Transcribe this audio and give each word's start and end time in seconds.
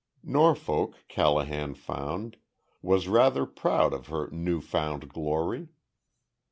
Norfolk, 0.23 0.95
Callahan 1.09 1.75
found, 1.75 2.37
was 2.81 3.07
rather 3.07 3.45
proud 3.45 3.93
of 3.93 4.07
her 4.07 4.31
new 4.31 4.59
found 4.59 5.09
glory. 5.09 5.67